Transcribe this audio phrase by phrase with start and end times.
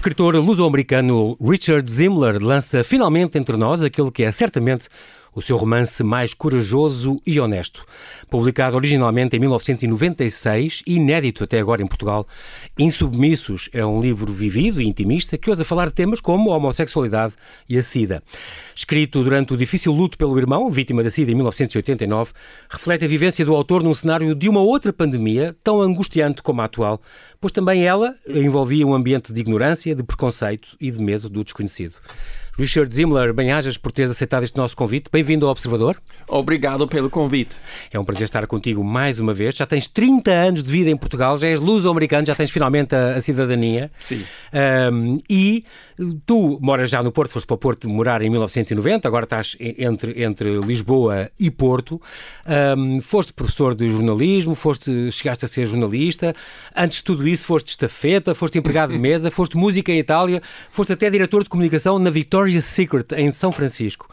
[0.00, 4.88] escritor luso-americano Richard Zimmler lança finalmente entre nós aquele que é certamente
[5.40, 7.86] o seu romance mais corajoso e honesto.
[8.28, 12.28] Publicado originalmente em 1996 e inédito até agora em Portugal,
[12.78, 17.34] Insubmissos é um livro vivido e intimista que ousa falar de temas como a homossexualidade
[17.66, 18.22] e a SIDA.
[18.76, 22.32] Escrito durante o difícil luto pelo irmão, vítima da SIDA em 1989,
[22.68, 26.66] reflete a vivência do autor num cenário de uma outra pandemia tão angustiante como a
[26.66, 27.00] atual,
[27.40, 31.94] pois também ela envolvia um ambiente de ignorância, de preconceito e de medo do desconhecido.
[32.60, 35.08] Richard Zimmler, bem-ajas por teres aceitado este nosso convite.
[35.10, 35.96] Bem-vindo ao Observador.
[36.28, 37.56] Obrigado pelo convite.
[37.90, 39.54] É um prazer estar contigo mais uma vez.
[39.54, 43.12] Já tens 30 anos de vida em Portugal, já és luso-americano, já tens finalmente a,
[43.12, 43.90] a cidadania.
[43.98, 44.24] Sim.
[44.92, 45.64] Um, e
[46.26, 50.22] tu moras já no Porto, foste para o Porto morar em 1990, agora estás entre,
[50.22, 51.98] entre Lisboa e Porto.
[52.76, 56.34] Um, foste professor de jornalismo, foste, chegaste a ser jornalista.
[56.76, 60.92] Antes de tudo isso, foste estafeta, foste empregado de mesa, foste música em Itália, foste
[60.92, 64.08] até diretor de comunicação na Victoria Victoria's Secret, em São Francisco.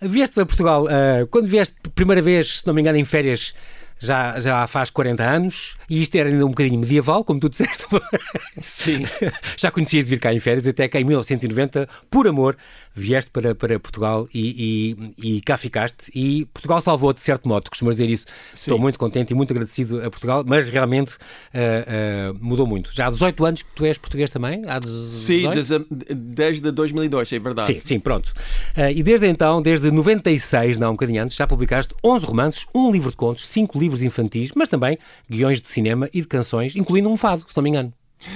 [0.00, 3.54] Vieste para Portugal, uh, quando vieste primeira vez, se não me engano, em férias,
[4.02, 7.86] já, já faz 40 anos, e isto era ainda um bocadinho medieval, como tu disseste.
[8.60, 9.04] Sim.
[9.56, 12.56] já conhecias de vir cá em férias, até que em 1990, por amor,
[12.94, 16.10] vieste para, para Portugal e, e, e cá ficaste.
[16.14, 18.26] E Portugal salvou-te, de certo modo, costumas dizer isso.
[18.26, 18.72] Sim.
[18.72, 22.92] Estou muito contente e muito agradecido a Portugal, mas realmente uh, uh, mudou muito.
[22.92, 24.64] Já há 18 anos que tu és português também?
[24.66, 25.22] Há 18?
[25.22, 27.74] Sim, desde, desde 2002, é verdade.
[27.74, 28.32] Sim, sim, pronto.
[28.76, 32.90] Uh, e desde então, desde 96, não, um bocadinho antes, já publicaste 11 romances, um
[32.90, 34.96] livro de contos, 5 livros infantis, mas também
[35.28, 37.92] guiões de cinema e de canções, incluindo um fado, se não me engano.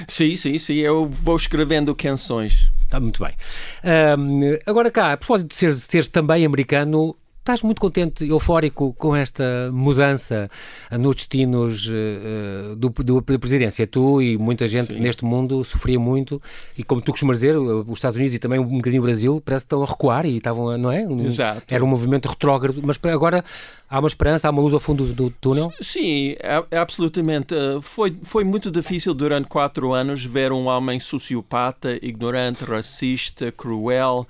[0.08, 0.74] Sim, sim, sim.
[0.74, 2.70] Eu vou escrevendo canções.
[2.82, 3.34] Está muito bem.
[4.18, 7.16] Um, agora cá, a propósito de seres, seres também americano,
[7.46, 10.50] Estás muito contente, eufórico com esta mudança
[10.90, 13.86] nos destinos uh, do, do, da presidência?
[13.86, 14.98] Tu e muita gente Sim.
[14.98, 16.42] neste mundo sofria muito
[16.76, 19.64] e, como tu costumas dizer, os Estados Unidos e também um bocadinho o Brasil parece
[19.64, 21.06] que estão a recuar e estavam, não é?
[21.06, 21.72] Um, Exato.
[21.72, 23.44] Era um movimento retrógrado, mas agora
[23.88, 25.72] há uma esperança, há uma luz ao fundo do, do túnel?
[25.80, 27.54] Sim, é, é absolutamente.
[27.80, 34.26] Foi, foi muito difícil durante quatro anos ver um homem sociopata, ignorante, racista, cruel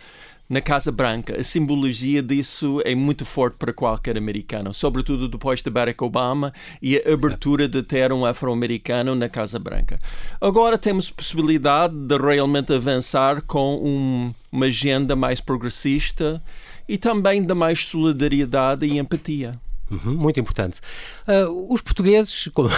[0.49, 1.41] na Casa Branca.
[1.41, 6.97] A simbologia disso é muito forte para qualquer americano, sobretudo depois de Barack Obama e
[6.97, 9.99] a abertura de ter um afro-americano na Casa Branca.
[10.41, 16.43] Agora temos possibilidade de realmente avançar com um, uma agenda mais progressista
[16.89, 19.59] e também de mais solidariedade e empatia.
[19.91, 20.81] Uhum, muito importante.
[21.29, 22.69] Uh, os portugueses, como,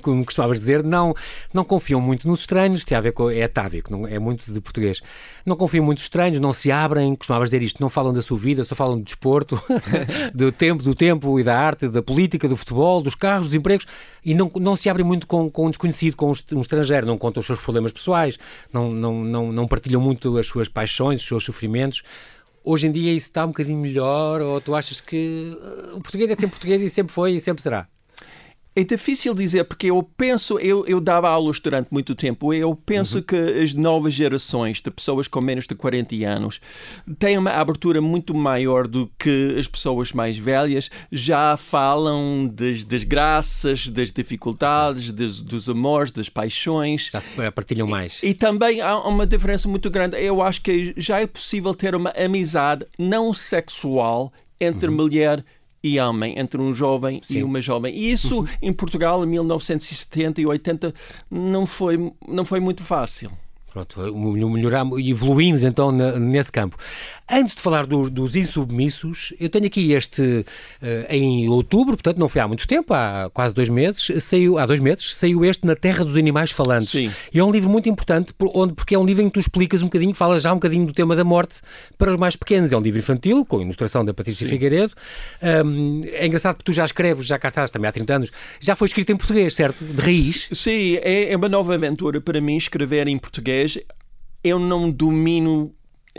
[0.00, 1.14] como, costumavas dizer, não,
[1.54, 4.60] não confiam muito nos estranhos, tem a ver com, é atávico, não, é muito de
[4.60, 5.00] português.
[5.46, 8.36] Não confiam muito nos estranhos, não se abrem, costumavas dizer isto, não falam da sua
[8.36, 9.62] vida, só falam de desporto,
[10.34, 13.86] do tempo, do tempo e da arte, da política, do futebol, dos carros, dos empregos,
[14.24, 17.40] e não, não se abrem muito com, com um desconhecido, com um estrangeiro, não contam
[17.40, 18.38] os seus problemas pessoais,
[18.72, 22.02] não, não, não, não partilham muito as suas paixões, os seus sofrimentos.
[22.62, 26.30] Hoje em dia isso está um bocadinho melhor ou tu achas que uh, o português
[26.30, 27.88] é sempre português e sempre foi e sempre será?
[28.80, 33.18] É difícil dizer, porque eu penso, eu, eu dava aulas durante muito tempo, eu penso
[33.18, 33.22] uhum.
[33.22, 36.60] que as novas gerações de pessoas com menos de 40 anos
[37.18, 43.86] têm uma abertura muito maior do que as pessoas mais velhas, já falam das desgraças,
[43.88, 47.10] das dificuldades, dos, dos amores, das paixões.
[47.12, 48.18] Já se partilham mais.
[48.22, 50.16] E, e também há uma diferença muito grande.
[50.16, 54.96] Eu acho que já é possível ter uma amizade não sexual entre uhum.
[54.96, 55.50] mulher e
[55.82, 57.38] e homem, entre um jovem Sim.
[57.38, 57.94] e uma jovem.
[57.94, 58.46] E isso, uhum.
[58.62, 60.94] em Portugal, em 1970 e 80,
[61.30, 63.30] não foi, não foi muito fácil.
[63.72, 64.00] Pronto,
[64.50, 66.76] melhoramos e evoluímos então nesse campo.
[67.30, 70.44] Antes de falar do, dos insubmissos, eu tenho aqui este uh,
[71.08, 74.80] em outubro, portanto não foi há muito tempo, há quase dois meses, saiu, há dois
[74.80, 76.90] meses, saiu este Na Terra dos Animais Falantes.
[76.90, 77.12] Sim.
[77.32, 79.38] E é um livro muito importante, por, onde, porque é um livro em que tu
[79.40, 81.60] explicas um bocadinho, falas já um bocadinho do tema da morte
[81.96, 82.72] para os mais pequenos.
[82.72, 84.50] É um livro infantil, com ilustração da Patrícia Sim.
[84.50, 84.92] Figueiredo.
[85.64, 88.74] Um, é engraçado que tu já escreves, já cá estás também há 30 anos, já
[88.74, 89.84] foi escrito em português, certo?
[89.84, 90.48] De raiz.
[90.50, 93.59] Sim, é, é uma nova aventura para mim escrever em português.
[94.42, 95.74] Eu não domino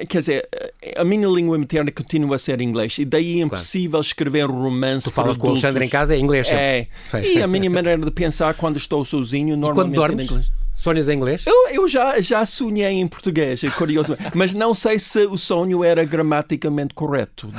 [0.07, 0.49] Quer dizer,
[0.95, 4.05] a minha língua materna continua a ser inglês e daí é impossível claro.
[4.05, 6.49] escrever romance Tu falas com o Alexandre em casa é inglês.
[6.49, 6.88] É.
[7.21, 10.29] E a minha maneira de pensar quando estou sozinho normalmente e quando dormes?
[10.29, 10.51] é inglês.
[10.81, 11.45] Sonhas em inglês?
[11.45, 14.17] Eu, eu já, já sonhei em português, é curioso.
[14.33, 17.53] mas não sei se o sonho era gramaticamente correto.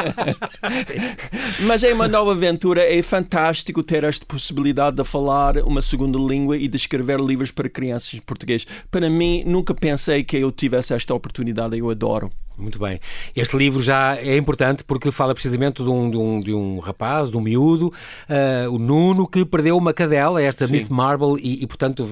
[1.64, 6.58] mas é uma nova aventura, é fantástico ter esta possibilidade de falar uma segunda língua
[6.58, 8.66] e de escrever livros para crianças em português.
[8.90, 12.30] Para mim, nunca pensei que eu tivesse esta oportunidade, eu adoro.
[12.60, 13.00] Muito bem.
[13.34, 17.30] Este livro já é importante porque fala precisamente de um, de um, de um rapaz,
[17.30, 20.74] de um miúdo, uh, o Nuno, que perdeu uma cadela, esta Sim.
[20.74, 22.06] Miss Marble, e, e, portanto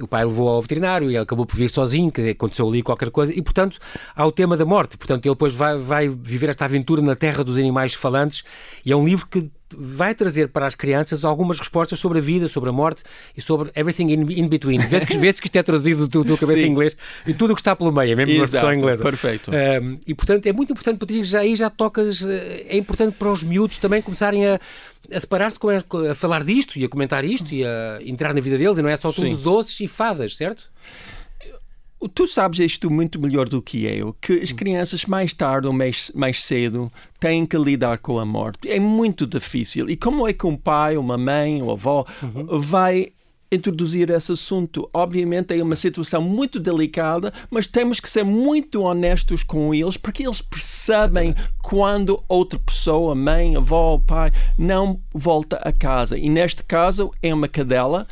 [0.00, 2.82] o pai levou ao veterinário e ele acabou por vir sozinho, quer dizer, aconteceu ali
[2.82, 3.78] qualquer coisa, e portanto
[4.14, 4.96] há o tema da morte.
[4.96, 8.44] Portanto, ele depois vai, vai viver esta aventura na terra dos animais falantes,
[8.84, 12.48] e é um livro que vai trazer para as crianças algumas respostas sobre a vida,
[12.48, 13.02] sobre a morte
[13.36, 14.78] e sobre everything in, in between.
[14.88, 16.96] Vês que, vês que isto é traduzido do, do cabeça em inglês
[17.26, 19.02] e tudo o que está pelo meio, é mesmo uma expressão inglesa.
[19.02, 19.50] Perfeito.
[19.50, 23.16] Um, e portanto é muito importante para ti, já aí já tocas, eh, é importante
[23.16, 24.60] para os miúdos também começarem a,
[25.14, 25.78] a deparar-se com a,
[26.10, 28.88] a, falar disto e a comentar isto e a entrar na vida deles e não
[28.88, 29.36] é só tudo Sim.
[29.36, 30.71] doces e fadas, certo?
[32.08, 36.10] Tu sabes isto muito melhor do que eu, que as crianças mais tarde ou mais,
[36.14, 36.90] mais cedo
[37.20, 38.68] têm que lidar com a morte.
[38.68, 39.88] É muito difícil.
[39.88, 42.58] E como é que um pai, uma mãe, uma avó uhum.
[42.58, 43.12] vai
[43.52, 44.88] introduzir esse assunto.
[44.94, 50.26] Obviamente é uma situação muito delicada, mas temos que ser muito honestos com eles, porque
[50.26, 56.18] eles percebem quando outra pessoa, mãe, avó, pai, não volta a casa.
[56.18, 58.06] E neste caso é uma cadela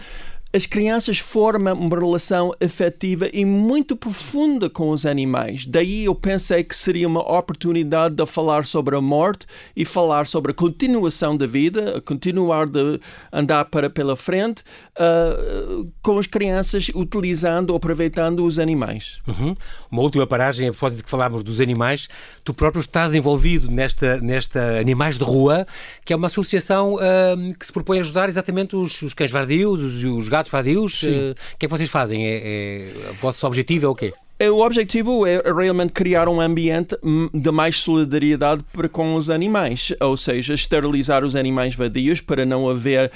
[0.53, 5.65] as crianças formam uma relação afetiva e muito profunda com os animais.
[5.65, 10.51] Daí eu pensei que seria uma oportunidade de falar sobre a morte e falar sobre
[10.51, 12.99] a continuação da vida, continuar de
[13.33, 14.65] andar para pela frente
[14.97, 19.21] uh, com as crianças utilizando, aproveitando os animais.
[19.29, 19.55] Uhum.
[19.89, 22.09] Uma última paragem, a propósito de que falámos dos animais,
[22.43, 25.65] tu próprio estás envolvido nesta, nesta Animais de Rua,
[26.05, 29.81] que é uma associação uh, que se propõe a ajudar exatamente os, os cães vardios,
[29.81, 32.27] os, os gatos gatos vadios, uh, o que é que vocês fazem?
[32.27, 34.13] É, é, o vosso objetivo é o quê?
[34.39, 36.97] É, o objetivo é realmente criar um ambiente
[37.35, 42.69] de mais solidariedade para com os animais, ou seja, esterilizar os animais vadios para não
[42.69, 43.13] haver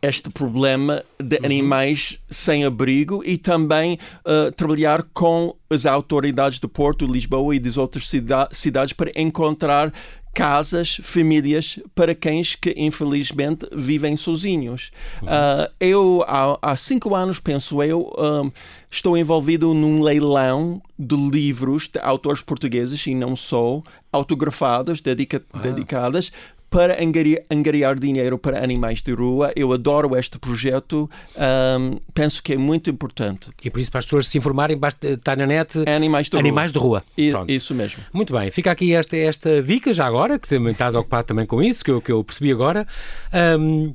[0.00, 1.44] este problema de uhum.
[1.44, 7.76] animais sem abrigo e também uh, trabalhar com as autoridades do Porto, Lisboa e das
[7.76, 9.92] outras cida cidades para encontrar
[10.36, 14.90] casas, famílias para cães que infelizmente vivem sozinhos.
[15.22, 15.28] Uhum.
[15.28, 18.52] Uh, eu, há, há, cinco anos, penso eu, um,
[18.90, 23.80] estou envolvido num leilão de livros de autores portugueses e não só,
[24.12, 25.58] autografados, dedica ah.
[25.58, 26.30] dedicadas
[26.76, 29.50] para angariar, angariar, dinheiro para animais de rua.
[29.56, 31.08] Eu adoro este projeto,
[31.80, 33.48] um, penso que é muito importante.
[33.64, 36.72] E por isso, para as pessoas se informarem, basta estar na net Animais de Animais
[36.72, 37.02] Rua.
[37.16, 37.46] De rua.
[37.48, 38.02] isso mesmo.
[38.12, 41.62] Muito bem, fica aqui esta, esta dica já agora, que também estás ocupado também com
[41.62, 42.86] isso, que eu, que eu percebi agora.
[43.58, 43.94] Um,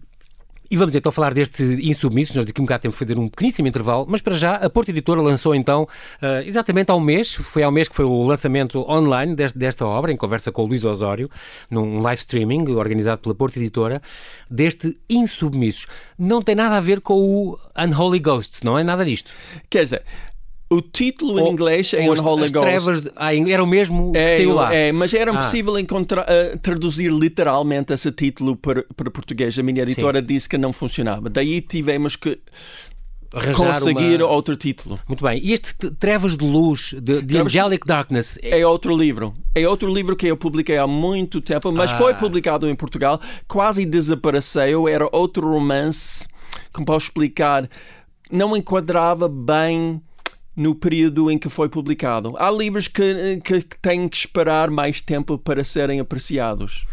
[0.71, 2.33] e vamos então falar deste Insubmissos.
[2.33, 4.89] Nós daqui um bocado temos que fazer um pequeníssimo intervalo, mas para já a Porta
[4.89, 8.23] Editora lançou então, uh, exatamente há um mês, foi há um mês que foi o
[8.23, 11.27] lançamento online deste, desta obra, em conversa com o Luís Osório,
[11.69, 14.01] num live streaming organizado pela Porta Editora,
[14.49, 15.87] deste Insubmissos.
[16.17, 19.33] Não tem nada a ver com o Unholy Ghosts, não é nada disto.
[19.69, 20.03] Quer dizer,
[20.71, 24.37] o título em inglês é Unholy as trevas de, ah, era o mesmo é, que
[24.37, 24.73] saiu lá.
[24.73, 25.81] É, mas era impossível ah.
[25.81, 29.59] encontrar, uh, traduzir literalmente esse título para, para português.
[29.59, 30.25] A minha editora Sim.
[30.25, 31.29] disse que não funcionava.
[31.29, 32.39] Daí tivemos que
[33.33, 34.31] Arranjar conseguir uma...
[34.31, 34.97] outro título.
[35.09, 35.41] Muito bem.
[35.43, 38.39] E este Trevas de Luz, de, de Angelic Darkness?
[38.41, 38.61] É...
[38.61, 38.65] é...
[38.65, 39.33] outro livro.
[39.53, 41.97] É outro livro que eu publiquei há muito tempo, mas ah.
[41.97, 43.19] foi publicado em Portugal.
[43.45, 44.87] Quase desapareceu.
[44.87, 46.29] Era outro romance,
[46.71, 47.69] como posso explicar,
[48.31, 50.01] não enquadrava bem
[50.55, 52.35] no período em que foi publicado.
[52.37, 56.85] Há livros que, que, que têm que esperar mais tempo para serem apreciados.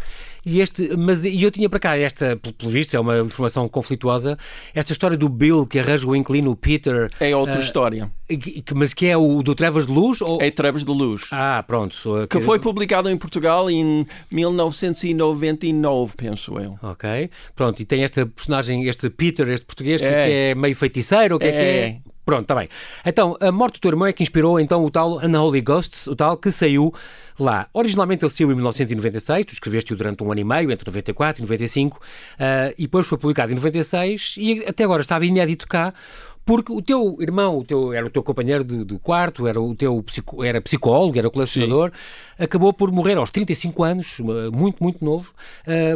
[0.45, 4.37] E este, mas eu tinha para cá esta, pelo visto, é uma informação conflituosa,
[4.73, 7.09] esta história do Bill que arranja o inquilino Peter.
[7.19, 8.09] É outra uh, história.
[8.27, 10.21] Que, mas que é o do Trevas de Luz?
[10.21, 10.41] Ou...
[10.41, 11.23] É Trevas de Luz.
[11.31, 11.97] Ah, pronto.
[12.29, 16.77] Que foi publicado em Portugal em 1999, penso eu.
[16.81, 17.29] Ok.
[17.55, 20.05] Pronto, e tem esta personagem, este Peter, este português, é.
[20.05, 22.09] que é meio feiticeiro, o que é, é que é?
[22.29, 22.69] Pronto, está bem.
[23.03, 26.15] Então, a morte do teu irmão é que inspirou então o tal Unholy Ghosts, o
[26.15, 26.93] tal que saiu
[27.39, 27.67] lá.
[27.73, 31.43] Originalmente ele saiu em 1996, tu escreveste-o durante um ano e meio, entre 94 e
[31.43, 31.99] 95, uh,
[32.77, 35.91] e depois foi publicado em 96 e até agora estava inédito cá
[36.45, 39.75] porque o teu irmão, o teu, era o teu companheiro de, de quarto, era o
[39.75, 42.43] teu psico, era psicólogo, era colecionador, Sim.
[42.43, 44.17] acabou por morrer aos 35 anos,
[44.51, 45.31] muito, muito novo,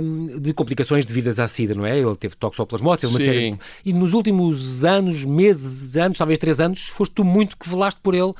[0.02, 1.98] um, de complicações devidas à SIDA, não é?
[1.98, 3.58] Ele teve toxoplasmose, uma série.
[3.84, 8.14] E nos últimos anos, meses, anos, talvez três anos, foste tu muito que velaste por
[8.14, 8.36] ele, uh,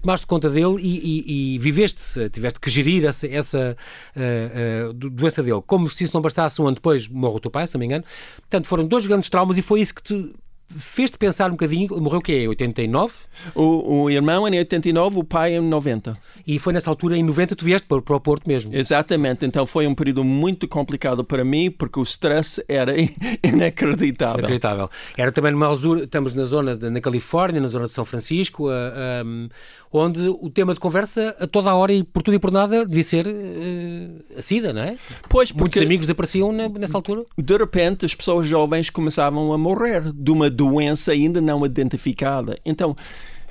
[0.00, 3.76] tomaste conta dele e, e, e viveste, tiveste que gerir essa, essa
[4.16, 5.62] uh, uh, doença dele.
[5.66, 7.86] Como se isso não bastasse, um ano depois morreu o teu pai, se não me
[7.86, 8.04] engano.
[8.42, 10.32] Portanto, foram dois grandes traumas e foi isso que te
[10.76, 12.44] fez-te pensar um bocadinho, morreu o quê?
[12.44, 13.12] Em 89?
[13.54, 16.16] O, o irmão em 89, o pai em 90.
[16.46, 18.74] E foi nessa altura, em 90, tu vieste para, para o Porto mesmo?
[18.74, 22.94] Exatamente, então foi um período muito complicado para mim, porque o stress era
[23.42, 24.38] inacreditável.
[24.38, 24.90] Inacreditável.
[25.16, 28.68] Era também numa altura, estamos na zona, de, na Califórnia, na zona de São Francisco,
[28.68, 29.48] uh, um,
[29.92, 32.86] onde o tema de conversa a toda a hora e por tudo e por nada
[32.86, 34.96] devia ser uh, a SIDA, não é?
[35.28, 37.24] Pois, Muitos amigos desapareciam nessa altura.
[37.36, 42.56] De repente, as pessoas jovens começavam a morrer de uma doença ainda não identificada.
[42.64, 42.96] Então,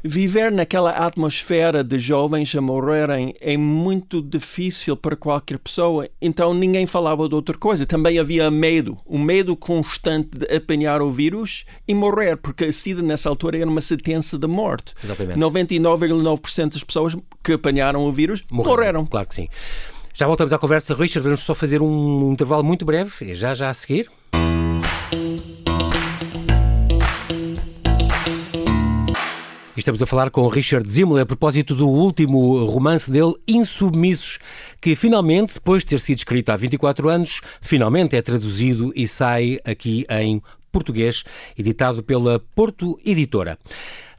[0.03, 6.87] Viver naquela atmosfera de jovens a morrerem é muito difícil para qualquer pessoa, então ninguém
[6.87, 7.85] falava de outra coisa.
[7.85, 12.71] Também havia medo, o um medo constante de apanhar o vírus e morrer, porque a
[12.71, 14.95] SIDA nessa altura era uma sentença de morte.
[15.03, 15.39] Exatamente.
[15.39, 18.75] 99,9% das pessoas que apanharam o vírus morreram.
[18.75, 19.05] morreram.
[19.05, 19.47] Claro que sim.
[20.15, 21.23] Já voltamos à conversa, Richard.
[21.23, 24.09] Vamos só fazer um intervalo muito breve, já já a seguir.
[29.75, 34.37] Estamos a falar com Richard Zimmel a propósito do último romance dele, Insubmissos,
[34.81, 39.59] que finalmente, depois de ter sido escrito há 24 anos, finalmente é traduzido e sai
[39.63, 41.23] aqui em português,
[41.57, 43.57] editado pela Porto Editora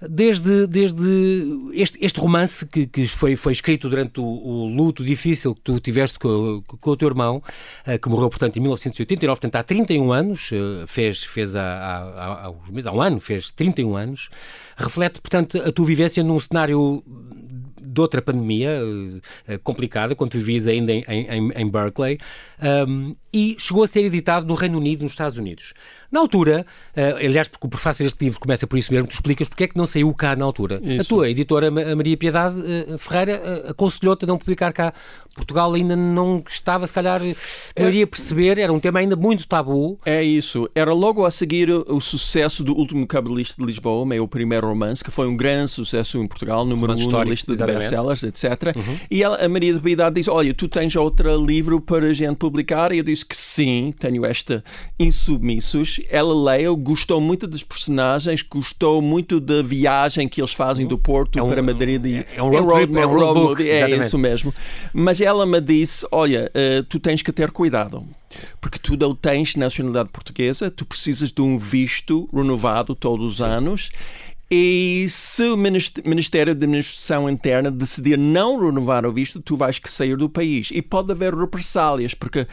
[0.09, 5.55] desde, desde este, este romance que, que foi, foi escrito durante o, o, luto difícil
[5.55, 7.43] que tu tiveste com, com o teu irmão,
[7.87, 11.97] uh, que morreu, portanto, em 1989, portanto, há 31 anos, uh, fez, fez há, há,
[11.97, 14.29] há, há, um ano, fez 31 anos,
[14.77, 17.03] reflete, portanto, a tua vivência num cenário
[17.81, 22.19] de outra pandemia uh, complicada, quando vivias ainda em, em, em Berkeley,
[22.89, 25.75] um, e chegou a ser editado no Reino Unido, nos Estados Unidos.
[26.13, 29.49] Na altura, uh, aliás, porque o prefácio deste livro começa por isso mesmo, tu explicas
[29.49, 30.79] porque é que não saiu cá na altura.
[30.85, 31.01] Isso.
[31.01, 34.93] A tua editora, a Maria Piedade uh, Ferreira, uh, aconselhou-te a não publicar cá.
[35.35, 39.99] Portugal ainda não estava, se calhar, não iria perceber, era um tema ainda muito tabu.
[40.05, 40.69] É isso.
[40.75, 45.11] Era logo a seguir o sucesso do Último Cabelista de Lisboa, meu primeiro romance, que
[45.11, 48.77] foi um grande sucesso em Portugal, número um na lista de best-sellers, etc.
[48.77, 48.99] Uhum.
[49.11, 52.93] E ela, a Maria Piedade diz, olha, tu tens outro livro para a gente publicar?
[52.93, 54.63] E eu disse que sim, tenho esta
[54.99, 60.99] Insubmissos ela leu, gostou muito dos personagens, gostou muito da viagem que eles fazem do
[60.99, 62.05] Porto é um, para Madrid.
[62.05, 64.55] E, é um road, é road, trip, é um road, book, é isso mesmo.
[64.93, 68.05] Mas ela me disse, olha, uh, tu tens que ter cuidado
[68.61, 73.91] porque tu não tens nacionalidade portuguesa, tu precisas de um visto renovado todos os anos
[74.55, 79.91] e se o Ministério da Administração Interna decidir não renovar o visto, tu vais que
[79.91, 80.69] sair do país.
[80.71, 82.47] E pode haver represálias, porque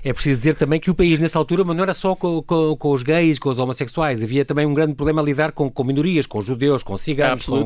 [0.03, 2.75] é preciso dizer também que o país nessa altura mas não era só com, com,
[2.75, 5.83] com, os gays, com os homossexuais, havia também um grande problema a lidar com, com
[5.85, 7.65] minorias, com judeus, com ciganos, com,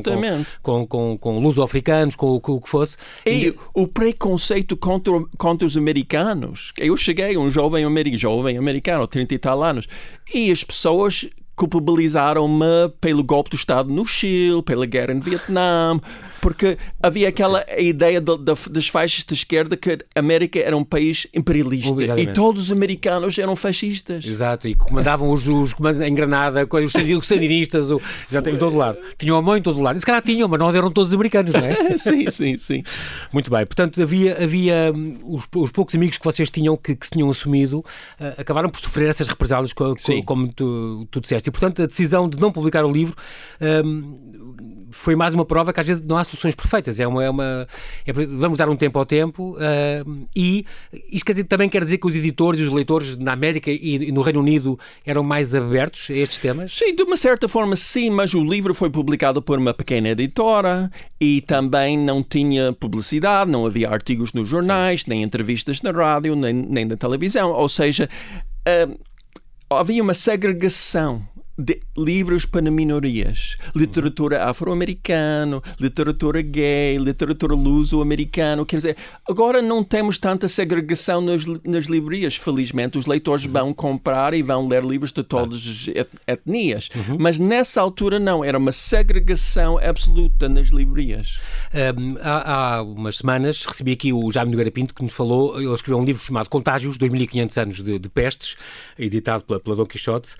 [0.62, 2.96] com, com, com luso-africanos, com, com o que fosse.
[3.26, 6.72] E o preconceito contra, contra os americanos.
[6.78, 9.88] Eu cheguei, um jovem, americano, jovem americano, 30 e tal anos,
[10.32, 11.28] e as pessoas
[11.60, 16.00] culpabilizaram-me pelo golpe do Estado no Chile, pela guerra no Vietnã,
[16.40, 20.82] porque havia aquela ideia de, de, das faixas de esquerda que a América era um
[20.82, 24.24] país imperialista e todos os americanos eram fascistas.
[24.24, 28.00] Exato, e comandavam os, os comandos em Granada, os sandinistas, o,
[28.30, 28.96] exato, em todo lado.
[29.18, 29.98] Tinham a mão em todo lado.
[29.98, 31.76] E se calhar tinham, mas não eram todos americanos, não é?
[31.98, 32.82] sim, sim, sim.
[33.30, 37.04] Muito bem, portanto havia, havia hum, os, os poucos amigos que vocês tinham que, que
[37.04, 37.80] se tinham assumido
[38.18, 41.49] uh, acabaram por sofrer essas represálias, co, co, como tu, tu disseste.
[41.50, 43.14] Portanto a decisão de não publicar o livro
[43.60, 44.40] um,
[44.90, 47.00] foi mais uma prova que às vezes não há soluções perfeitas.
[47.00, 47.66] É uma, é uma
[48.06, 50.64] é, vamos dar um tempo ao tempo uh, e
[51.10, 54.08] isto quer dizer, também quer dizer que os editores e os leitores na América e,
[54.08, 56.74] e, no Reino Unido eram mais abertos a estes temas?
[56.74, 60.90] Sim, de uma certa forma sim, mas o livro foi publicado por uma pequena editora
[61.20, 66.52] e também não tinha publicidade, não havia artigos nos jornais, nem entrevistas na rádio, nem,
[66.52, 67.52] nem na televisão.
[67.52, 68.08] Ou seja,
[68.66, 68.98] uh,
[69.70, 71.22] havia uma segregação
[71.96, 78.64] livros para minorias, literatura afro-americana, literatura gay, literatura luso-americana.
[78.64, 78.96] Quer dizer,
[79.28, 82.36] agora não temos tanta segregação nas, nas livrarias.
[82.36, 85.88] Felizmente, os leitores vão comprar e vão ler livros de todas as
[86.26, 86.88] etnias.
[86.94, 87.16] Uhum.
[87.18, 88.44] Mas nessa altura, não.
[88.44, 91.38] Era uma segregação absoluta nas livrarias.
[91.74, 95.60] Um, há, há, umas semanas recebi aqui o Jaime Nogueira Pinto que nos falou.
[95.60, 98.56] Ele escreveu um livro chamado Contágios, 2500 anos de, de pestes,
[98.98, 100.34] editado pela, pela Dom Quixote,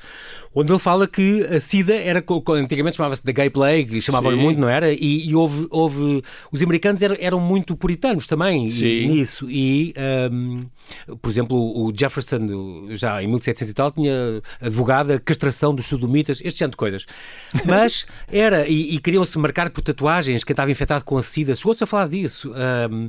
[0.55, 2.25] onde ele fala que a SIDA era,
[2.57, 4.93] antigamente chamava-se da Gay Plague, chamavam-lhe muito, não era?
[4.93, 9.09] E, e, houve, houve, os americanos eram, eram muito puritanos também Sim.
[9.09, 9.51] nisso.
[9.51, 9.95] E,
[10.33, 10.65] um,
[11.21, 16.41] por exemplo, o Jefferson, já em 1700 e tal, tinha advogado a castração dos sodomitas,
[16.45, 17.07] este tipo de coisas.
[17.67, 21.85] Mas era, e, e queriam-se marcar por tatuagens, quem estava infectado com a SIDA, chegou-se
[21.85, 22.53] a falar disso.
[22.91, 23.09] Um,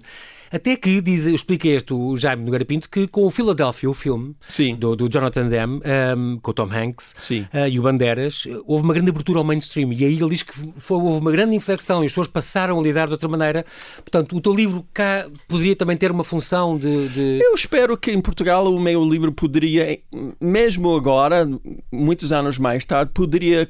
[0.52, 4.36] até que, diz, explica este o Jaime Nogueira Pinto, que com o Philadelphia, o filme
[4.78, 5.82] do, do, Jonathan Demme,
[6.18, 7.16] um, com o Tom Hanks
[7.54, 9.94] uh, e o Banderas, houve uma grande abertura ao mainstream.
[9.94, 12.84] E aí ele diz que foi, houve uma grande inflexão e as pessoas passaram a
[12.84, 13.66] lidar de outra maneira.
[13.98, 17.08] Portanto, o teu livro cá poderia também ter uma função de.
[17.10, 17.40] de...
[17.42, 20.00] Eu espero que em Portugal o meu livro poderia,
[20.40, 21.50] mesmo agora,
[21.92, 23.70] muitos anos mais tarde, poderia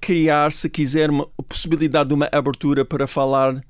[0.00, 3.62] criar, se quiser, uma possibilidade de uma abertura para falar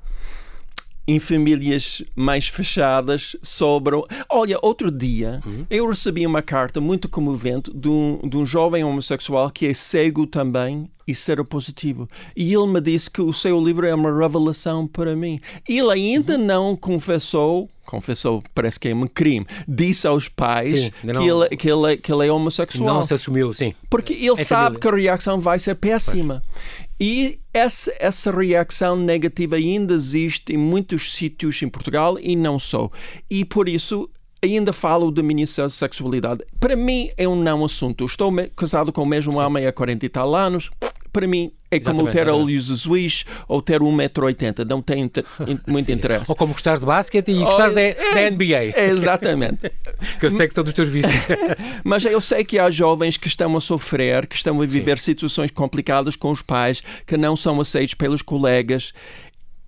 [1.06, 4.04] em famílias mais fechadas sobram.
[4.30, 5.66] Olha, outro dia uhum.
[5.70, 10.26] eu recebi uma carta muito comovente de um, de um jovem homossexual que é cego
[10.26, 12.08] também e seropositivo.
[12.36, 15.38] E ele me disse que o seu livro é uma revelação para mim.
[15.68, 16.44] Ele ainda uhum.
[16.44, 21.70] não confessou, confessou, parece que é um crime, disse aos pais sim, que, ele, que,
[21.70, 22.94] ele, que ele é homossexual.
[22.94, 23.74] Não se assumiu, sim.
[23.90, 26.42] Porque ele é sabe que a reação vai ser péssima.
[26.42, 26.84] Pois.
[27.00, 32.88] E essa, essa reação negativa ainda existe em muitos sítios em Portugal e não só.
[33.30, 34.08] E por isso
[34.44, 36.44] ainda falo da minha sexualidade.
[36.58, 38.04] Para mim é um não assunto.
[38.04, 40.70] Estou casado com o mesmo homem há 40 e tal anos
[41.14, 45.24] para mim é como ter olhos azuis ou ter 1,80m, não tem inter...
[45.66, 46.24] muito interesse.
[46.28, 48.78] Ou como gostares de basquete e gostares oh, da, é, NBA.
[48.90, 49.70] exatamente.
[50.18, 51.14] que eu sei que são dos teus vícios.
[51.84, 55.12] Mas eu sei que há jovens que estão a sofrer, que estão a viver Sim.
[55.12, 58.92] situações complicadas com os pais, que não são aceitos pelos colegas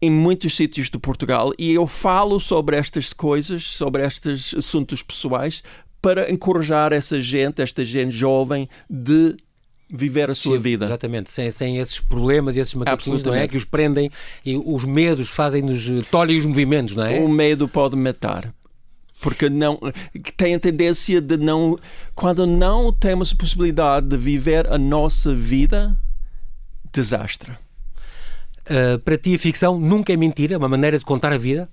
[0.01, 5.63] em muitos sítios de Portugal e eu falo sobre estas coisas, sobre estes assuntos pessoais,
[6.03, 9.37] para encorajar essa gente, esta gente jovem, de
[9.89, 10.85] viver a sua Sim, vida.
[10.87, 13.49] Exatamente, sem, sem esses problemas e esses macaquinhos, não é?
[13.49, 14.11] Que os prendem
[14.45, 17.19] e os medos fazem-nos, eh, tolhem os movimentos, não é?
[17.21, 18.53] O medo pode matar.
[19.21, 19.81] Porque não
[20.37, 21.79] tem a tendência de não.
[22.15, 25.99] Quando não temos a possibilidade de viver a nossa vida,
[26.93, 27.53] desastre.
[28.69, 31.69] Uh, para ti, a ficção nunca é mentira, é uma maneira de contar a vida?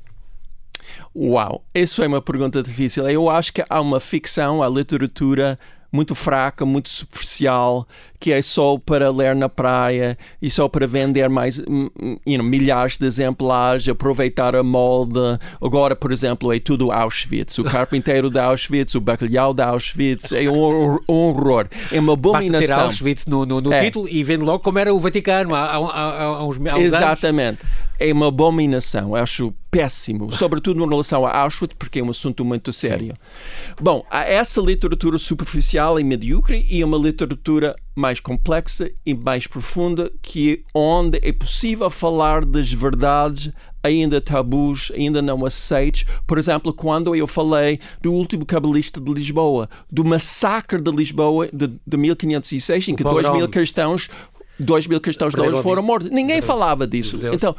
[1.15, 3.07] Uau, isso é uma pergunta difícil.
[3.09, 5.57] Eu acho que há uma ficção, a literatura
[5.93, 7.87] muito fraca, muito superficial,
[8.19, 12.39] que é só para ler na praia e só para vender mais hum, hum, you
[12.39, 15.19] know, milhares de exemplares, aproveitar a molde.
[15.61, 17.59] Agora, por exemplo, é tudo Auschwitz.
[17.59, 21.03] O carpinteiro de Auschwitz, o bacalhau de Auschwitz, é um horror.
[21.07, 21.67] Um horror.
[21.91, 22.51] É uma abominação.
[22.51, 23.83] Basta ter Auschwitz no, no, no é.
[23.83, 26.85] título e vende logo como era o Vaticano há, há, há, há uns, há uns
[26.85, 27.59] Exatamente.
[27.61, 32.45] Anos é uma abominação, acho péssimo, sobretudo em relação a Auschwitz, porque é um assunto
[32.45, 33.07] muito sério.
[33.07, 33.73] Sim.
[33.81, 40.11] Bom, há essa literatura superficial e medíocre e uma literatura mais complexa e mais profunda,
[40.21, 43.51] que onde é possível falar das verdades
[43.83, 46.05] ainda tabus, ainda não aceitos.
[46.25, 51.69] Por exemplo, quando eu falei do último cabalista de Lisboa, do massacre de Lisboa de,
[51.85, 54.09] de 1506, em que dois mil cristãos
[54.59, 56.09] 2 mil cristãos de foram mortos.
[56.09, 57.19] Ninguém falava disso.
[57.31, 57.55] Então,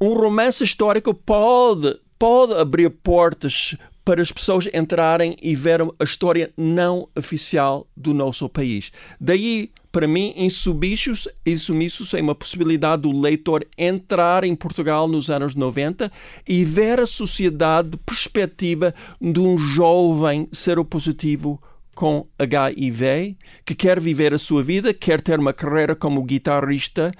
[0.00, 6.52] um romance histórico pode, pode abrir portas para as pessoas entrarem e verem a história
[6.56, 8.90] não oficial do nosso país.
[9.20, 15.30] Daí, para mim, Insubichos e Sumissos é uma possibilidade do leitor entrar em Portugal nos
[15.30, 16.10] anos 90
[16.48, 21.62] e ver a sociedade de perspectiva de um jovem seropositivo
[21.94, 27.12] com HIV que quer viver a sua vida, quer ter uma carreira como guitarrista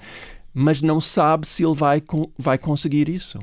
[0.53, 2.01] mas não sabe se ele vai,
[2.37, 3.39] vai conseguir isso.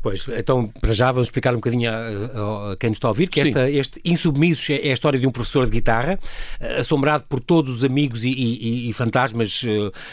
[0.00, 3.28] Pois, então, para já, vamos explicar um bocadinho a, a, quem nos está a ouvir
[3.28, 6.18] que esta, este Insubmissos é, é, a história de um professor de guitarra,
[6.60, 9.62] eh, assombrado por todos os amigos e, e, e fantasmas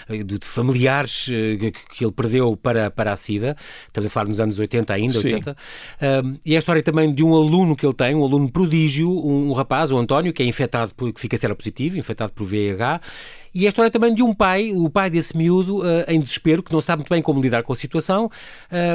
[0.10, 3.56] eh, de, de familiares eh, que, que, ele perdeu para, para a SIDA.
[3.88, 5.34] Estamos a falar nos anos 80 ainda, Sim.
[5.36, 5.58] 80.
[6.02, 9.10] Um, e é a história também de um aluno que ele tem, um aluno prodígio,
[9.10, 13.02] um, um rapaz, o António, que é infectado por, que fica positivo infectado por VIH,
[13.54, 16.62] E é a história também de um pai, o pai desse miúdo uh, em desespero,
[16.62, 18.30] que não sabe muito bem como lidar com a situação.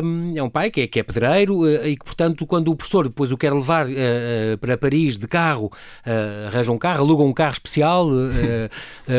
[0.05, 2.77] Um, é um pai que é, que é pedreiro uh, e que, portanto, quando o
[2.77, 5.71] professor depois o quer levar uh, para Paris de carro,
[6.47, 8.09] arranja um carro, aluga um carro especial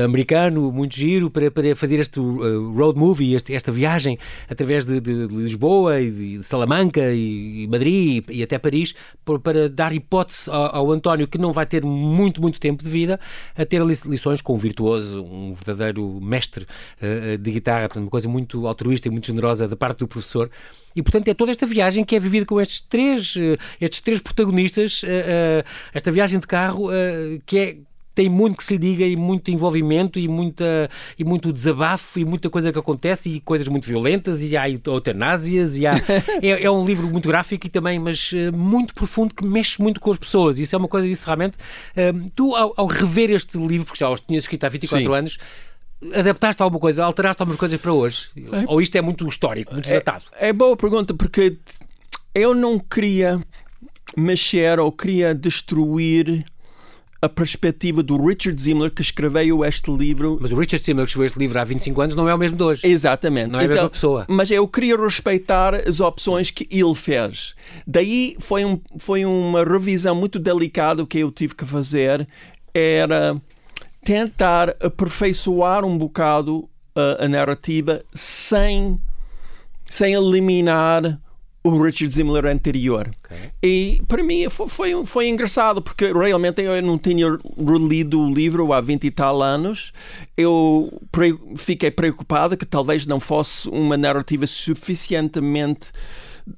[0.03, 4.17] americano, muito giro, para, para fazer este road movie, este, esta viagem
[4.49, 9.69] através de, de, Lisboa e de Salamanca e, Madrid e, e até Paris, por, para
[9.69, 13.19] dar hipótese ao, ao, António, que não vai ter muito, muito tempo de vida,
[13.55, 16.65] a ter lições com um virtuoso, um verdadeiro mestre
[17.01, 20.49] uh, de guitarra, portanto, uma coisa muito altruísta e muito generosa da parte do professor.
[20.95, 24.19] E, portanto, é toda esta viagem que é vivida com estes três, uh, estes três
[24.19, 26.89] protagonistas, uh, esta viagem de carro,
[27.45, 27.77] que é
[28.13, 32.25] tem muito que se lhe diga e muito envolvimento e, muita, e muito desabafo e
[32.25, 35.93] muita coisa que acontece e coisas muito violentas e há eutanásias e há...
[36.43, 40.11] é, é, um livro muito gráfico e também, mas muito profundo que mexe muito com
[40.11, 40.59] as pessoas.
[40.59, 41.57] Isso é uma coisa, isso realmente...
[42.35, 45.17] Tu, ao, ao, rever este livro, porque já os tinhas escrito há 24 Sim.
[45.17, 45.37] anos,
[46.13, 48.29] adaptaste alguma coisa, alteraste algumas coisas para hoje?
[48.35, 50.23] É, Ou isto é muito histórico, muito é, datado?
[50.37, 51.57] É boa pergunta, porque
[52.33, 53.39] eu não queria
[54.17, 56.45] mexer ou queria destruir
[57.21, 60.39] a perspectiva do Richard Zimmler que escreveu este livro.
[60.41, 62.57] Mas o Richard Zimmler que escreveu este livro há 25 anos não é o mesmo
[62.57, 62.81] de hoje.
[62.87, 63.51] Exatamente.
[63.51, 64.25] Não é a então, mesma pessoa.
[64.27, 67.53] Mas eu queria respeitar as opções que ele fez.
[67.85, 72.27] Daí foi, um, foi uma revisão muito delicada que eu tive que fazer.
[72.73, 73.39] Era
[74.03, 78.99] tentar aperfeiçoar um bocado a, a narrativa sem,
[79.85, 81.19] sem eliminar
[81.63, 83.11] o Richard Zimmler anterior.
[83.23, 83.51] Okay.
[83.61, 88.73] E para mim foi, foi, foi, engraçado, porque realmente eu não tinha relido o livro
[88.73, 89.93] há 20 e tal anos.
[90.35, 95.91] Eu pre fiquei preocupado que talvez não fosse uma narrativa suficientemente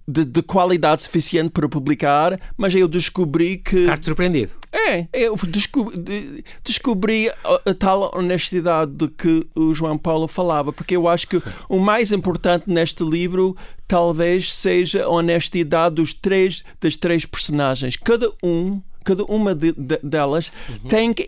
[0.07, 3.77] de, de, qualidade suficiente para publicar, mas eu descobri que.
[3.77, 4.53] Ficaste surpreendido.
[4.71, 10.95] É, eu descobri, descobri a, a, tal honestidade de que o João Paulo falava, porque
[10.95, 13.55] eu acho que o mais importante neste livro
[13.87, 17.95] talvez seja a honestidade dos três, das três personagens.
[17.95, 20.89] Cada um cada uma de, de, delas uhum.
[20.89, 21.27] tem que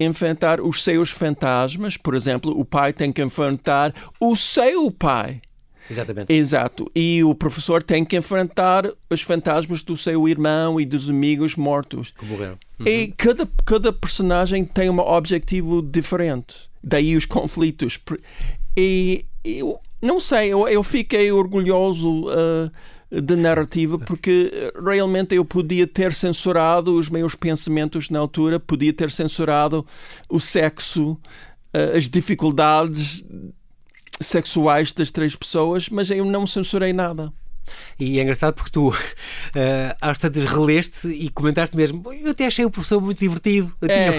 [0.00, 1.96] enfrentar os seus fantasmas.
[1.96, 5.42] Por exemplo, o pai tem que enfrentar o seu pai.
[5.90, 6.32] Exatamente.
[6.32, 6.90] Exato.
[6.94, 12.12] E o professor tem que enfrentar os fantasmas do seu irmão e dos amigos mortos.
[12.16, 12.58] Que morreram.
[12.78, 12.86] Uhum.
[12.86, 16.70] E cada, cada personagem tem um objetivo diferente.
[16.82, 17.98] Daí os conflitos.
[18.76, 22.26] E eu não sei, eu, eu fiquei orgulhoso.
[22.28, 22.70] Uh,
[23.10, 29.10] de narrativa, porque realmente eu podia ter censurado os meus pensamentos na altura, podia ter
[29.10, 29.84] censurado
[30.28, 31.18] o sexo,
[31.74, 33.24] uh, as dificuldades
[34.20, 37.32] sexuais das três pessoas, mas eu não censurei nada.
[37.98, 38.94] E é engraçado porque tu, uh,
[40.00, 42.02] às tantas, releste e comentaste mesmo.
[42.12, 43.72] Eu até achei o professor muito divertido.
[43.82, 44.10] É.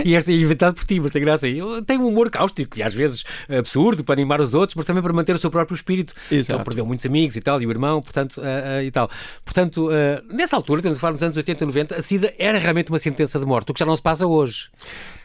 [0.04, 1.48] E este é inventado por ti, mas tem graça.
[1.48, 5.02] Eu tenho um humor cáustico e às vezes absurdo para animar os outros, mas também
[5.02, 6.14] para manter o seu próprio espírito.
[6.30, 6.58] Exato.
[6.58, 9.10] Ele perdeu muitos amigos e tal, e o irmão, portanto, uh, uh, e tal.
[9.44, 9.88] Portanto,
[10.30, 12.98] nessa altura, temos a falar nos anos 80 e 90, a SIDA era realmente uma
[12.98, 14.70] sentença de morte, o que já não se passa hoje.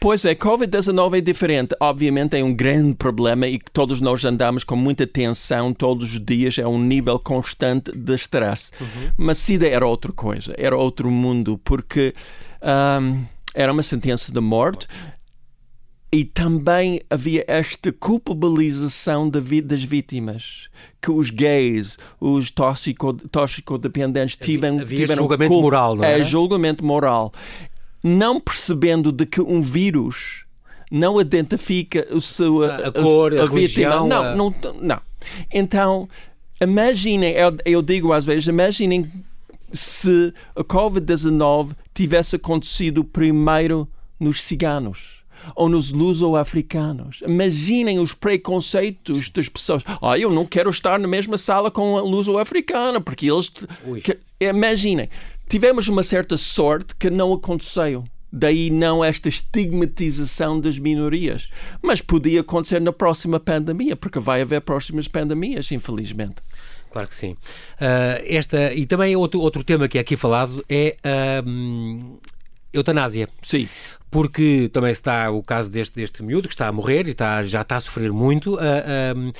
[0.06, 1.74] Pois é, Covid-19 é diferente.
[1.80, 6.58] Obviamente é um grande problema e todos nós andamos com muita tensão todos os dias,
[6.58, 8.70] é um nível constante de stress.
[8.80, 9.10] Uhum.
[9.16, 12.14] Mas SIDA era outra coisa, era outro mundo, porque
[12.62, 14.86] um, era uma sentença de morte
[16.12, 20.68] e também havia esta culpabilização das vítimas
[21.02, 26.20] que os gays, os toxicodependentes tiveram, havia tiveram julgamento culpa, moral, não é?
[26.20, 26.22] é?
[26.22, 27.32] julgamento moral,
[28.06, 30.44] não percebendo de que um vírus
[30.90, 34.06] não identifica o seu, a, a cor, a, a, a.
[34.06, 34.34] Não, a...
[34.34, 35.00] não, não.
[35.52, 36.08] Então
[36.60, 39.10] Imaginem, eu, eu digo às vezes, imaginem
[39.72, 43.86] se a Covid-19 tivesse acontecido primeiro
[44.18, 45.22] nos ciganos
[45.54, 47.22] ou nos luso-africanos.
[47.26, 49.82] Imaginem os preconceitos das pessoas.
[50.00, 53.52] Ah, eu não quero estar na mesma sala com a luso-africana, porque eles.
[54.02, 55.10] Que, imaginem.
[55.48, 58.04] Tivemos uma certa sorte que não aconteceu.
[58.32, 61.48] Daí não esta estigmatização das minorias.
[61.80, 66.36] Mas podia acontecer na próxima pandemia, porque vai haver próximas pandemias, infelizmente.
[66.90, 67.32] Claro que sim.
[67.32, 72.20] Uh, esta, e também outro, outro tema que é aqui falado é a uh,
[72.72, 73.28] eutanásia.
[73.42, 73.68] Sim.
[74.10, 77.62] Porque também está o caso deste, deste miúdo que está a morrer e está, já
[77.62, 78.54] está a sofrer muito.
[78.54, 79.32] Uh,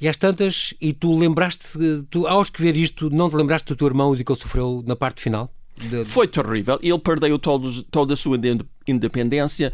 [0.00, 1.78] e às tantas, e tu lembraste,
[2.10, 4.82] tu, ao escrever isto, não te lembraste do teu irmão e de que ele sofreu
[4.86, 5.52] na parte final?
[5.76, 6.04] De...
[6.04, 6.78] Foi terrível.
[6.82, 8.38] Ele perdeu todos, toda a sua
[8.86, 9.72] independência.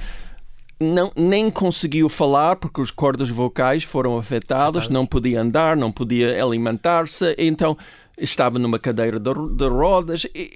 [0.83, 6.43] Não, nem conseguiu falar porque os cordas vocais foram afetadas, não podia andar, não podia
[6.43, 7.77] alimentar-se, então
[8.19, 10.51] estava numa cadeira de, de rodas e,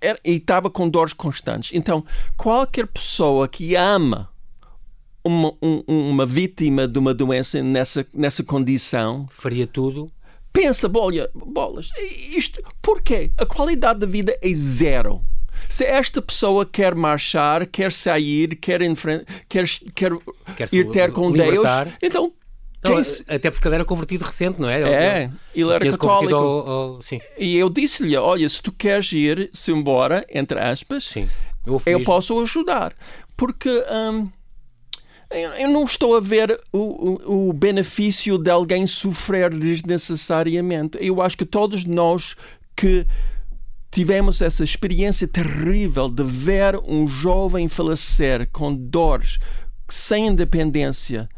[0.00, 1.72] e, e, estava com dores constantes.
[1.74, 2.04] Então,
[2.36, 4.30] qualquer pessoa que ama
[5.24, 10.10] uma, um, uma vítima de uma doença nessa, nessa condição faria tudo.
[10.52, 11.90] Pensa, bolha, bolas,
[12.30, 13.32] isto, porquê?
[13.36, 15.20] A qualidade da vida é zero.
[15.68, 18.80] Se esta pessoa quer marchar, quer sair, quer,
[19.48, 19.64] quer,
[19.94, 20.12] quer,
[20.56, 21.84] quer ir ter com libertar.
[21.84, 22.32] Deus, então
[22.84, 23.00] então,
[23.34, 24.82] até porque ele era convertido recente, não é?
[24.82, 26.34] É, ele era católico.
[26.34, 27.00] Ao, ao...
[27.38, 31.28] E eu disse-lhe: olha, se tu queres ir-se embora, entre aspas, Sim.
[31.66, 32.92] eu, eu posso ajudar.
[33.36, 33.70] Porque.
[33.90, 34.28] Hum,
[35.58, 40.96] eu não estou a ver o, o, o, benefício de alguém sofrer desnecessariamente.
[41.00, 42.36] Eu acho que todos nós
[42.76, 43.04] que
[43.94, 49.38] tivemos essa experiência terrível de ver um jovem falecer com dores,
[49.88, 51.28] sem independência,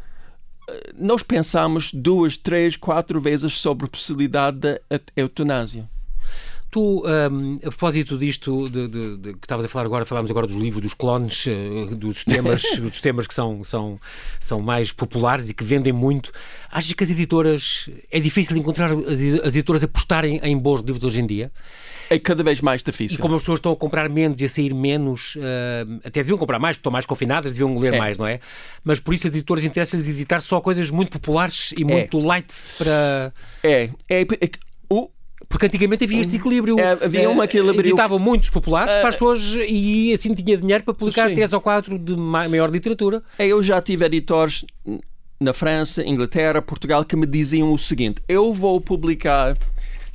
[0.97, 4.79] nós pensamos duas, três, quatro vezes sobre a possibilidade da
[5.15, 5.87] eutanásia.
[6.71, 10.47] Tu, um, a propósito disto de, de, de, que estavas a falar agora, falámos agora
[10.47, 13.99] dos livros dos clones, uh, dos temas, dos temas que são, são,
[14.39, 16.31] são mais populares e que vendem muito.
[16.71, 21.21] Achas que as editoras, é difícil encontrar as, as editoras apostarem em bons livros hoje
[21.21, 21.51] em dia?
[22.09, 23.17] É cada vez mais difícil.
[23.17, 26.37] E como as pessoas estão a comprar menos e a sair menos, uh, até deviam
[26.37, 27.97] comprar mais, porque estão mais confinadas, deviam ler é.
[27.97, 28.39] mais, não é?
[28.83, 31.85] Mas por isso as editoras interessam-lhes editar só coisas muito populares e é.
[31.85, 33.33] muito light para.
[33.63, 34.49] É, é, é
[34.89, 35.09] o,
[35.49, 36.79] porque antigamente havia este equilíbrio.
[36.79, 37.91] É, havia um equilíbrio.
[37.91, 41.35] Editavam muitos populares uh, para as pessoas e assim tinha dinheiro para publicar sim.
[41.35, 43.21] três ou quatro de maior literatura.
[43.39, 44.65] Eu já tive editores
[45.39, 49.57] na França, Inglaterra, Portugal que me diziam o seguinte: eu vou publicar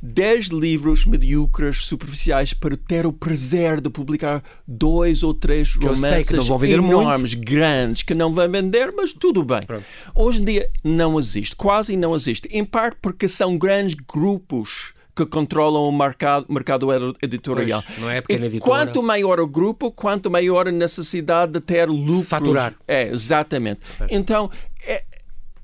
[0.05, 6.33] 10 livros medíocres, superficiais, para ter o prazer de publicar dois ou três que romances
[6.63, 7.47] enormes, muito.
[7.47, 9.61] grandes, que não vão vender, mas tudo bem.
[9.61, 9.85] Pronto.
[10.13, 12.49] Hoje em dia não existe, quase não existe.
[12.51, 17.81] Em parte porque são grandes grupos que controlam o mercado, mercado editorial.
[17.81, 18.69] Pois, não é pequena editora.
[18.69, 22.27] Quanto maior o grupo, quanto maior a necessidade de ter lucros.
[22.27, 22.75] Faturar.
[22.85, 23.79] É, exatamente.
[23.97, 24.11] Pois.
[24.11, 24.49] Então,
[24.85, 25.03] é,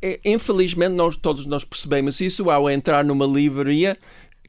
[0.02, 3.98] é, infelizmente, nós todos nós percebemos isso ao entrar numa livraria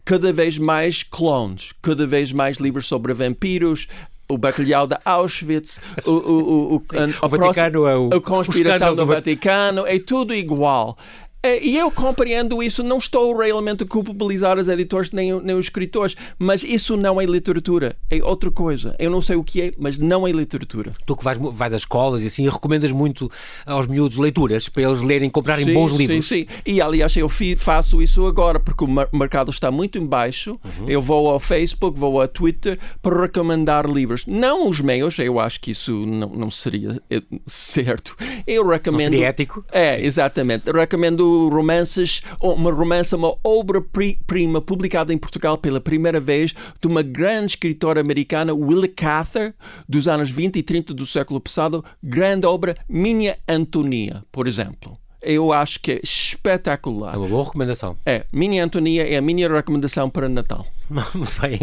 [0.05, 3.87] cada vez mais clones, cada vez mais livros sobre vampiros,
[4.29, 6.83] o bacalhau de Auschwitz, o, o, o, o,
[7.23, 10.97] a, o Vaticano é o, a conspiração do Vaticano, é tudo igual.
[11.43, 15.67] É, e eu compreendo isso, não estou realmente a culpabilizar os editores nem, nem os
[15.67, 18.95] escritores, mas isso não é literatura, é outra coisa.
[18.99, 20.93] Eu não sei o que é, mas não é literatura.
[21.07, 23.31] Tu que vais, vais às escolas e assim, recomendas muito
[23.65, 26.29] aos miúdos leituras para eles lerem, comprarem sim, bons livros.
[26.29, 26.61] Sim, sim.
[26.67, 30.61] E aliás, eu faço isso agora porque o mercado está muito em baixo.
[30.63, 30.89] Uhum.
[30.89, 34.27] Eu vou ao Facebook, vou ao Twitter para recomendar livros.
[34.27, 38.15] Não os meus, eu acho que isso não, não seria eh, certo.
[38.47, 39.05] Eu recomendo.
[39.05, 39.65] Não seria ético?
[39.73, 40.03] É, sim.
[40.03, 40.71] exatamente.
[40.71, 47.53] Recomendo romances, uma romance, uma obra-prima publicada em Portugal pela primeira vez de uma grande
[47.53, 49.55] escritora americana, Willa Cather,
[49.89, 55.53] dos anos 20 e 30 do século passado, grande obra Minha Antonia, por exemplo eu
[55.53, 57.15] acho que é espetacular.
[57.15, 57.97] É uma boa recomendação.
[58.07, 60.67] É, Minha Antonia é a minha recomendação para Natal.
[60.91, 61.59] Muito bem,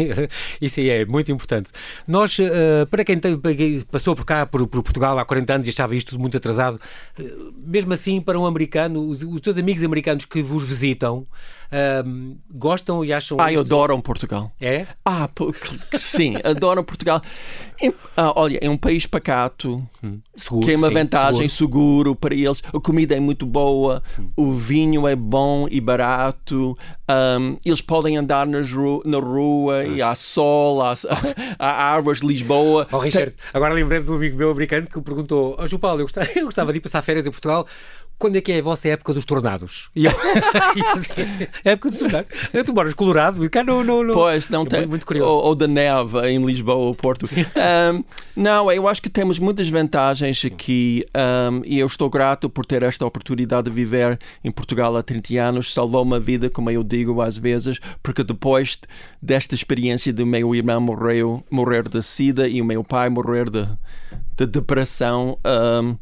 [0.60, 1.70] isso aí é muito importante.
[2.06, 3.20] Nós, uh, para, quem
[3.90, 6.80] passou por cá, por, por, Portugal há 40 anos e achava isto tudo muito atrasado,
[7.18, 11.26] uh, mesmo assim, para um americano, os, os teus amigos americanos que vos visitam,
[11.68, 13.36] uh, gostam e acham.
[13.40, 13.60] Ah, isto...
[13.60, 14.50] adoram Portugal.
[14.60, 14.86] É?
[15.04, 15.28] Ah,
[15.94, 17.20] sim, adoram Portugal.
[17.80, 20.18] É, ah, olha, é um país pacato, hum.
[20.34, 22.10] seguro, que é uma sim, vantagem, seguro.
[22.10, 22.16] seguro.
[22.16, 22.62] para eles.
[22.72, 24.30] A comida é muito boa, hum.
[24.36, 26.76] o vinho é bom e barato.
[27.08, 30.94] Um, eles podem andar nas ru na rua e há sol, há,
[31.58, 32.86] há árvores de Lisboa.
[32.92, 36.04] Oh, Richard, agora lembrei-me de um amigo meu americano que perguntou: oh, João Paulo, eu
[36.04, 37.66] gostava, eu gostava de ir passar férias em Portugal
[38.18, 39.90] quando é que é a vossa época dos tornados?
[39.94, 40.12] E eu,
[40.92, 42.50] assim, época dos tornados.
[42.66, 44.14] Tu moras Colorado, cá não, não, não.
[44.14, 44.86] Pois, não é tem.
[44.86, 45.30] Muito, curioso.
[45.30, 47.26] Ou, ou, da neve em Lisboa ou Porto.
[47.26, 48.04] Um,
[48.34, 52.82] não, eu acho que temos muitas vantagens aqui um, e eu estou grato por ter
[52.82, 55.72] esta oportunidade de viver em Portugal há 30 anos.
[55.72, 58.80] Salvou uma vida, como eu digo às vezes, porque depois
[59.22, 63.68] desta experiência do meu irmão morreu, morrer de sida e o meu pai morrer de,
[64.36, 65.38] de depressão.
[65.44, 65.96] Um,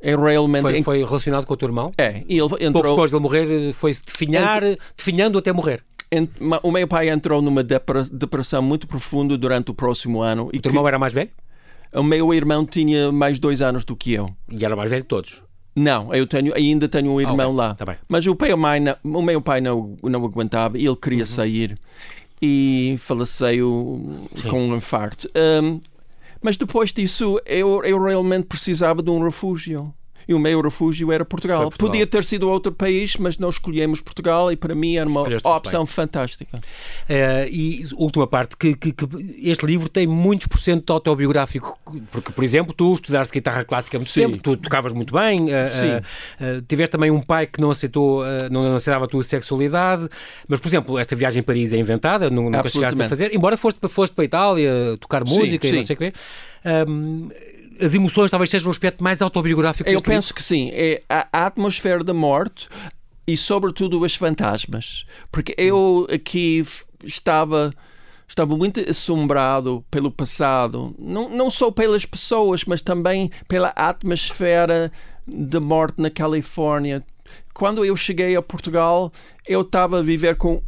[0.00, 0.62] é realmente.
[0.62, 1.92] Foi, foi, relacionado com o teu irmão?
[1.98, 2.22] É.
[2.28, 2.72] E ele entrou...
[2.72, 4.78] Pouco depois de ele morrer, foi-se definhar, Ent...
[4.96, 5.82] definhando até morrer.
[6.62, 10.48] O meu pai entrou numa depressão muito profunda durante o próximo ano.
[10.48, 11.30] O teu irmão era mais velho?
[11.92, 14.34] O meu irmão tinha mais dois anos do que eu.
[14.48, 15.42] E era mais velho que todos?
[15.74, 17.74] Não, eu tenho, ainda tenho um irmão okay, lá.
[17.74, 21.26] Tá Mas o, pai, mãe, o meu pai não, não aguentava, ele queria uhum.
[21.26, 21.78] sair
[22.42, 24.48] e faleceu Sim.
[24.48, 25.30] com um infarto.
[25.62, 25.80] Um,
[26.42, 29.94] mas depois disso, eu, eu realmente precisava de um refúgio.
[30.26, 31.62] E o meu refúgio era Portugal.
[31.62, 31.90] Portugal.
[31.90, 35.48] Podia ter sido outro país, mas nós escolhemos Portugal e para mim era uma Escolheste
[35.48, 36.58] opção fantástica.
[36.58, 39.06] Uh, e última parte, que, que, que,
[39.42, 41.78] este livro tem muitos por cento autobiográfico,
[42.10, 44.22] porque, por exemplo, tu estudaste guitarra clássica há muito Sim.
[44.22, 48.62] tempo, tu tocavas muito bem, uh, uh, tiveste também um pai que não aceitou, não,
[48.62, 50.08] não aceitava a tua sexualidade,
[50.48, 53.78] mas, por exemplo, esta viagem a Paris é inventada, nunca chegaste a fazer, embora foste,
[53.88, 56.12] foste para a Itália tocar música sim, e não sei o quê.
[56.88, 57.30] Um,
[57.80, 60.34] as emoções talvez sejam um aspecto mais autobiográfico Eu penso livro?
[60.34, 60.70] que sim.
[60.72, 62.68] É a atmosfera da morte
[63.26, 65.04] e, sobretudo, os fantasmas.
[65.30, 66.64] Porque eu aqui
[67.04, 67.74] estava
[68.26, 74.92] estava muito assombrado pelo passado, não, não só pelas pessoas, mas também pela atmosfera
[75.26, 77.04] da morte na Califórnia.
[77.52, 79.12] Quando eu cheguei a Portugal,
[79.46, 80.62] eu estava a viver com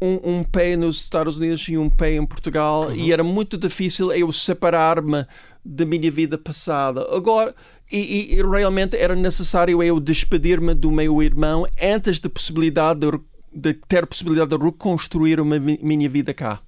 [0.00, 2.94] um, um, pé nos Estados Unidos e um pé em Portugal uhum.
[2.94, 5.26] e era muito difícil eu separar-me
[5.64, 7.06] da minha vida passada.
[7.10, 7.54] Agora,
[7.90, 13.20] e, e realmente era necessário eu despedir-me do meu irmão antes da possibilidade de,
[13.52, 16.60] de ter a possibilidade de reconstruir uma minha vida cá.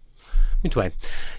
[0.63, 0.91] Muito bem.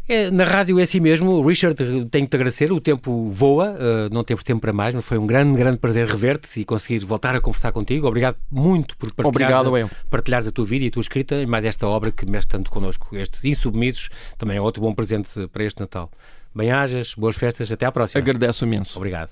[0.07, 1.41] É, na rádio é assim mesmo.
[1.41, 2.71] Richard, tenho que te agradecer.
[2.71, 6.07] O tempo voa, uh, não temos tempo para mais, mas foi um grande, grande prazer
[6.07, 8.07] rever-te e conseguir voltar a conversar contigo.
[8.07, 11.45] Obrigado muito por partilhares, Obrigado, a, partilhares a tua vida e a tua escrita e
[11.45, 13.15] mais esta obra que mexe tanto connosco.
[13.15, 16.09] Estes Insubmissos também é outro bom presente para este Natal.
[16.55, 18.21] Bem-ajas, boas festas, até à próxima.
[18.21, 18.97] Agradeço imenso.
[18.97, 19.31] Obrigado.